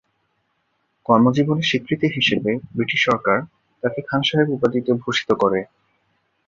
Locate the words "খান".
4.01-4.21